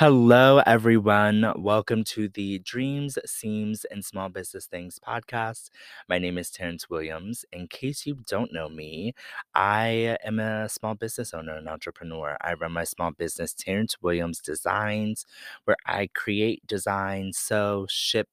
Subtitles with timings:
[0.00, 1.52] Hello, everyone.
[1.56, 5.68] Welcome to the Dreams, Seams, and Small Business Things podcast.
[6.08, 7.44] My name is Terrence Williams.
[7.52, 9.12] In case you don't know me,
[9.54, 12.38] I am a small business owner and entrepreneur.
[12.40, 15.26] I run my small business, Terrence Williams Designs,
[15.64, 18.28] where I create, design, sew, ship,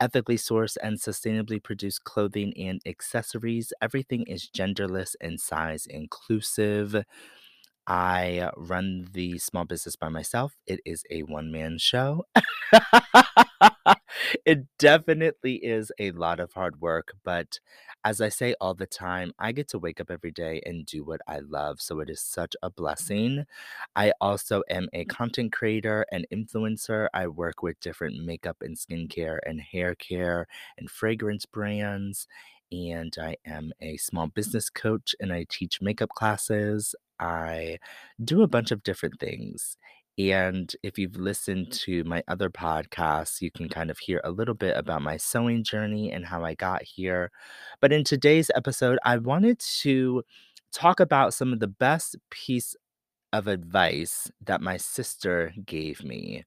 [0.00, 3.72] ethically sourced and sustainably produced clothing and accessories.
[3.82, 7.04] Everything is genderless and size inclusive.
[7.88, 10.58] I run the small business by myself.
[10.66, 12.26] It is a one man show.
[14.44, 17.60] it definitely is a lot of hard work, but
[18.04, 21.02] as I say all the time, I get to wake up every day and do
[21.02, 21.80] what I love.
[21.80, 22.82] So it is such a mm-hmm.
[22.82, 23.44] blessing.
[23.96, 27.08] I also am a content creator and influencer.
[27.14, 30.46] I work with different makeup and skincare and hair care
[30.76, 32.28] and fragrance brands
[32.70, 36.94] and I am a small business coach and I teach makeup classes.
[37.20, 37.78] I
[38.22, 39.76] do a bunch of different things.
[40.18, 44.54] And if you've listened to my other podcasts, you can kind of hear a little
[44.54, 47.30] bit about my sewing journey and how I got here.
[47.80, 50.24] But in today's episode, I wanted to
[50.72, 52.74] talk about some of the best piece
[53.32, 56.44] of advice that my sister gave me.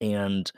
[0.00, 0.50] And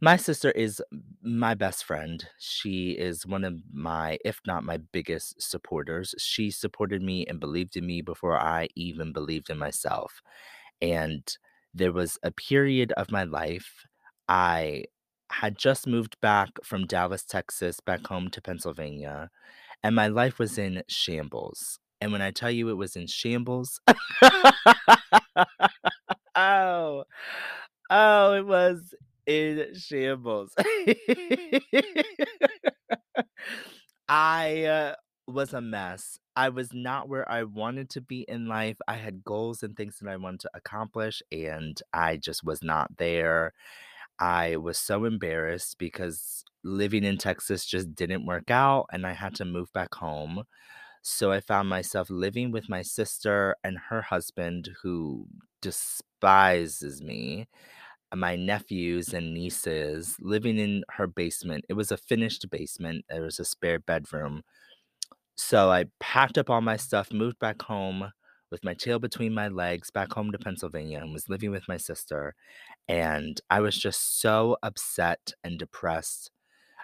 [0.00, 0.82] my sister is
[1.22, 2.24] my best friend.
[2.38, 6.14] She is one of my, if not my biggest supporters.
[6.18, 10.22] She supported me and believed in me before I even believed in myself.
[10.80, 11.22] And
[11.74, 13.86] there was a period of my life,
[14.28, 14.84] I
[15.30, 19.30] had just moved back from Dallas, Texas, back home to Pennsylvania,
[19.82, 21.78] and my life was in shambles.
[22.00, 23.80] And when I tell you it was in shambles,
[26.36, 27.04] oh,
[27.90, 28.94] oh, it was
[29.26, 30.54] in shambles.
[34.08, 34.94] I uh,
[35.26, 36.18] was a mess.
[36.36, 38.76] I was not where I wanted to be in life.
[38.88, 42.96] I had goals and things that I wanted to accomplish, and I just was not
[42.96, 43.52] there.
[44.18, 49.34] I was so embarrassed because living in Texas just didn't work out, and I had
[49.36, 50.44] to move back home.
[51.02, 55.26] So I found myself living with my sister and her husband, who
[55.62, 57.48] despises me
[58.12, 61.64] Uh, my nephews and nieces living in her basement.
[61.68, 63.04] It was a finished basement.
[63.08, 64.42] There was a spare bedroom.
[65.36, 68.12] So I packed up all my stuff, moved back home
[68.50, 71.76] with my tail between my legs, back home to Pennsylvania, and was living with my
[71.76, 72.34] sister.
[72.88, 76.30] And I was just so upset and depressed.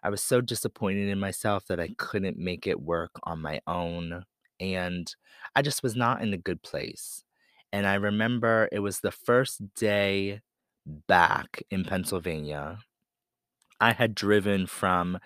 [0.03, 4.25] I was so disappointed in myself that I couldn't make it work on my own.
[4.61, 5.15] And
[5.55, 7.25] I just was not in a good place.
[7.73, 10.41] And I remember it was the first day
[10.87, 12.79] back in Pennsylvania.
[13.81, 15.19] I had driven from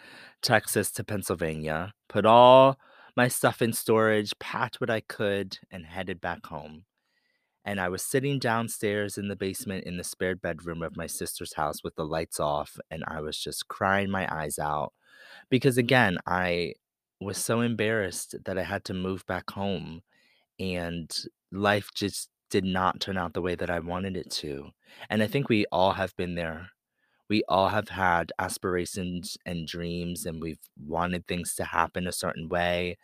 [0.42, 2.78] Texas to Pennsylvania, put all
[3.16, 6.84] my stuff in storage, packed what I could, and headed back home.
[7.64, 11.54] And I was sitting downstairs in the basement in the spare bedroom of my sister's
[11.54, 14.92] house with the lights off, and I was just crying my eyes out
[15.50, 16.74] because, again, I
[17.20, 20.00] was so embarrassed that I had to move back home,
[20.58, 21.14] and
[21.52, 24.70] life just did not turn out the way that I wanted it to.
[25.08, 26.70] And I think we all have been there.
[27.28, 32.48] We all have had aspirations and dreams, and we've wanted things to happen a certain
[32.48, 32.98] way.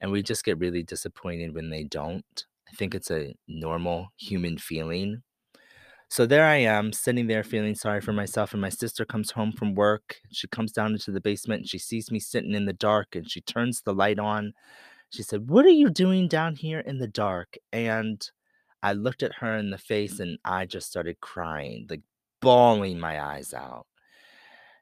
[0.00, 2.46] And we just get really disappointed when they don't.
[2.68, 5.22] I think it's a normal human feeling.
[6.08, 8.52] So there I am, sitting there feeling sorry for myself.
[8.52, 10.20] And my sister comes home from work.
[10.30, 13.28] She comes down into the basement and she sees me sitting in the dark and
[13.30, 14.52] she turns the light on.
[15.10, 17.56] She said, What are you doing down here in the dark?
[17.72, 18.28] And
[18.86, 22.02] I looked at her in the face and I just started crying, like
[22.40, 23.84] bawling my eyes out.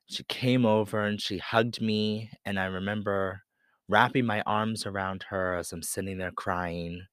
[0.05, 3.45] She came over and she hugged me, and I remember
[3.89, 7.07] wrapping my arms around her as I'm sitting there crying.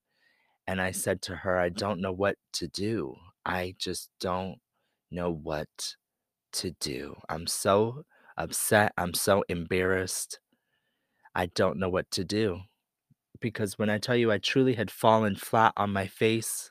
[0.68, 3.16] And I said to her, I don't know what to do.
[3.46, 4.58] I just don't
[5.10, 5.96] know what
[6.52, 7.16] to do.
[7.30, 8.04] I'm so
[8.36, 8.92] upset.
[8.98, 10.42] I'm so embarrassed.
[11.34, 12.60] I don't know what to do.
[13.40, 16.70] Because when I tell you I truly had fallen flat on my face,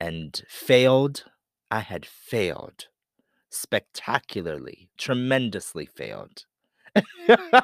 [0.00, 1.24] and failed.
[1.70, 2.88] I had failed
[3.50, 6.44] spectacularly, tremendously failed.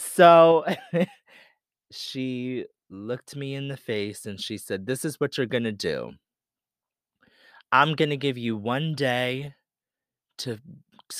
[0.00, 0.64] so
[1.90, 5.72] she looked me in the face and she said, This is what you're going to
[5.72, 6.12] do.
[7.70, 9.54] I'm going to give you one day
[10.38, 10.58] to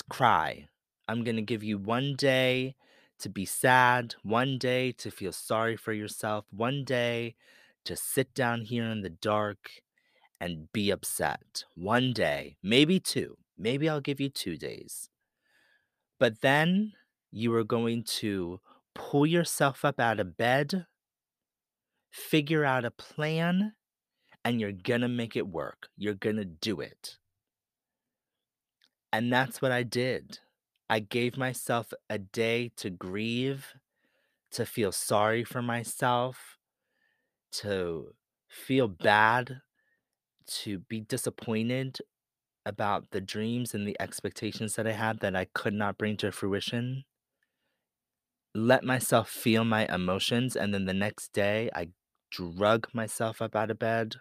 [0.09, 0.69] cry.
[1.09, 2.77] I'm going to give you one day
[3.21, 7.35] to be sad, one day to feel sorry for yourself, one day
[7.89, 9.71] to sit down here in the dark
[10.41, 11.65] and be upset.
[11.75, 13.39] One day, maybe two.
[13.57, 15.09] Maybe I'll give you two days.
[16.21, 16.93] But then
[17.33, 18.61] you are going to
[18.95, 20.87] pull yourself up out of bed,
[22.11, 23.73] figure out a plan,
[24.45, 25.89] and you're gonna make it work.
[25.97, 27.17] You're gonna do it.
[29.13, 30.41] And that's what I did.
[30.91, 33.75] I gave myself a day to grieve,
[34.53, 36.58] to feel sorry for myself,
[37.53, 38.15] to
[38.49, 39.63] feel bad,
[40.47, 41.99] to be disappointed
[42.67, 46.33] about the dreams and the expectations that I had that I could not bring to
[46.33, 47.05] fruition.
[48.55, 51.93] Let myself feel my emotions, and then the next day, I
[52.31, 54.17] drug myself up out of bed,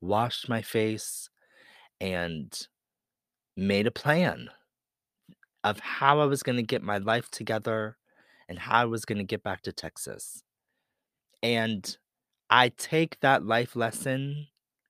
[0.00, 1.30] washed my face,
[2.00, 2.68] and
[3.56, 4.50] made a plan
[5.64, 7.96] of how I was gonna get my life together
[8.48, 10.42] and how I was gonna get back to Texas.
[11.42, 11.96] And
[12.54, 14.48] I take that life lesson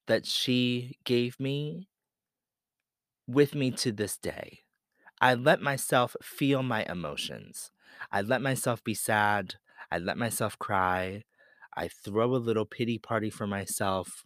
[0.09, 1.89] that she gave me
[3.29, 4.63] with me to this day.
[5.21, 7.71] I let myself feel my emotions.
[8.11, 9.55] I let myself be sad.
[9.93, 11.23] I let myself cry.
[11.77, 14.25] I throw a little pity party for myself,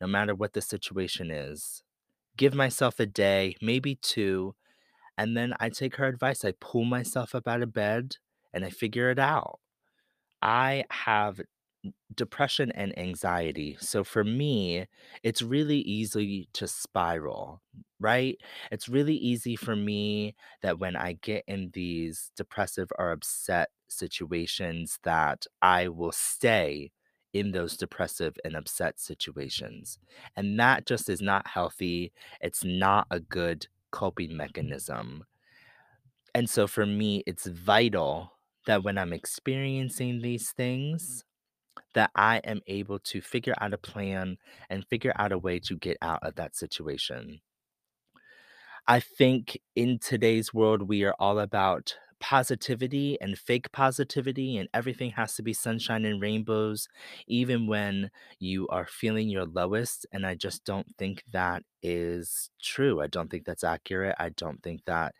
[0.00, 1.82] no matter what the situation is.
[2.38, 4.54] Give myself a day, maybe two,
[5.18, 6.42] and then I take her advice.
[6.42, 8.16] I pull myself up out of bed
[8.54, 9.60] and I figure it out.
[10.40, 11.40] I have
[12.14, 13.76] depression and anxiety.
[13.80, 14.86] So for me,
[15.22, 17.62] it's really easy to spiral,
[18.00, 18.36] right?
[18.72, 24.98] It's really easy for me that when I get in these depressive or upset situations
[25.04, 26.90] that I will stay
[27.32, 29.98] in those depressive and upset situations.
[30.36, 32.12] And that just is not healthy.
[32.40, 35.24] It's not a good coping mechanism.
[36.34, 38.32] And so for me, it's vital
[38.66, 41.24] that when I'm experiencing these things,
[41.94, 44.38] that I am able to figure out a plan
[44.70, 47.40] and figure out a way to get out of that situation.
[48.86, 55.10] I think in today's world, we are all about positivity and fake positivity, and everything
[55.12, 56.88] has to be sunshine and rainbows,
[57.28, 60.06] even when you are feeling your lowest.
[60.12, 63.00] And I just don't think that is true.
[63.00, 64.16] I don't think that's accurate.
[64.18, 65.14] I don't think that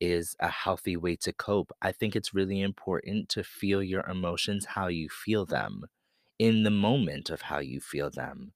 [0.00, 1.72] is a healthy way to cope.
[1.82, 5.84] I think it's really important to feel your emotions how you feel them
[6.42, 8.52] in the moment of how you feel them.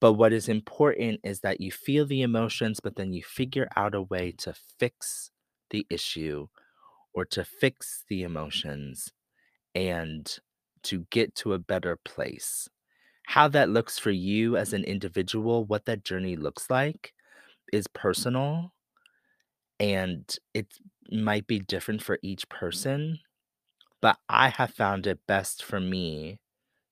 [0.00, 3.94] But what is important is that you feel the emotions, but then you figure out
[3.94, 5.30] a way to fix
[5.70, 6.48] the issue
[7.14, 9.12] or to fix the emotions
[9.74, 10.38] and
[10.84, 12.68] to get to a better place.
[13.26, 17.14] How that looks for you as an individual, what that journey looks like
[17.72, 18.72] is personal
[19.80, 20.74] and it
[21.10, 23.20] might be different for each person.
[24.02, 26.40] But I have found it best for me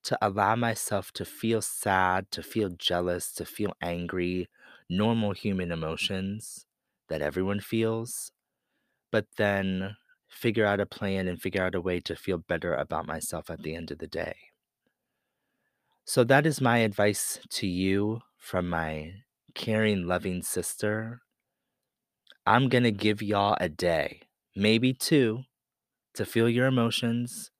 [0.06, 4.49] to allow myself to feel sad, to feel jealous, to feel angry,
[4.91, 6.67] normal human emotions
[7.08, 8.32] that everyone feels,
[9.12, 9.97] but then
[10.29, 13.62] figure out a plan and figure out a way to feel better about myself at
[13.62, 14.37] the end of the day.
[16.06, 19.25] So, that is my advice to you from my
[19.55, 21.20] caring, loving sister.
[22.47, 24.23] I'm going to give y'all a day,
[24.55, 25.44] maybe two,
[26.14, 27.50] to feel your emotions,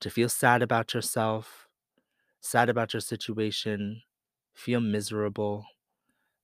[0.00, 1.65] to feel sad about yourself,
[2.46, 4.02] sad about your situation,
[4.54, 5.66] feel miserable.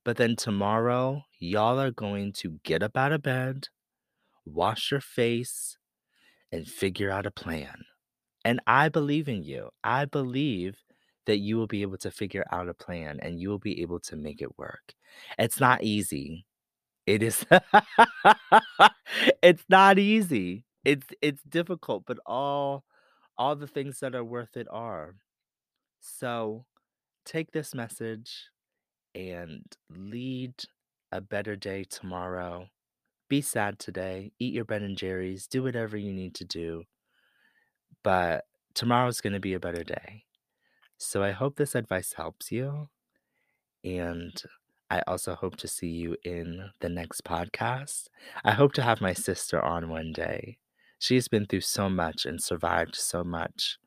[0.05, 3.69] But then tomorrow, y'all are going to get up out of bed,
[4.45, 5.79] wash your face,
[6.53, 7.85] and figure out a plan.
[8.45, 9.71] And I believe in you.
[9.85, 10.77] I believe
[11.27, 14.01] that you will be able to figure out a plan and you will be able
[14.01, 14.95] to make it work.
[15.39, 16.47] It's not easy.
[17.07, 17.47] It is
[19.43, 20.65] It's not easy.
[20.85, 22.85] It's it's difficult, but all
[23.39, 25.17] all the things that are worth it are.
[26.05, 26.67] So,
[27.25, 28.49] take this message
[29.15, 30.55] and lead
[31.13, 32.67] a better day tomorrow.
[33.29, 36.83] Be sad today, eat your Ben and Jerry's, do whatever you need to do.
[38.03, 40.25] But tomorrow's going to be a better day.
[40.99, 42.89] So I hope this advice helps you.
[43.85, 44.43] And
[44.91, 48.09] I also hope to see you in the next podcast.
[48.45, 50.59] I hope to have my sister on one day.
[50.99, 53.79] She's been through so much and survived so much.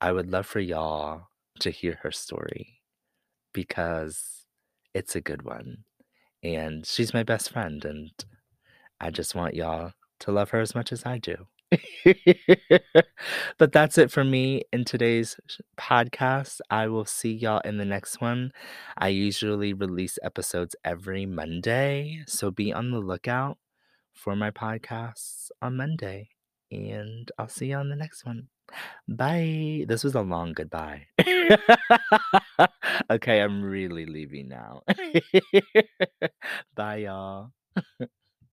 [0.00, 1.28] I would love for y'all
[1.60, 2.80] to hear her story
[3.52, 4.46] because
[4.94, 5.84] it's a good one.
[6.42, 8.10] And she's my best friend, and
[9.00, 11.46] I just want y'all to love her as much as I do.
[13.58, 15.36] but that's it for me in today's
[15.78, 16.60] podcast.
[16.70, 18.52] I will see y'all in the next one.
[18.96, 23.58] I usually release episodes every Monday, so be on the lookout
[24.12, 26.28] for my podcasts on Monday.
[26.70, 28.48] And I'll see you on the next one.
[29.08, 29.84] Bye.
[29.88, 31.06] This was a long goodbye.
[33.10, 34.82] okay, I'm really leaving now.
[36.74, 37.52] Bye, y'all.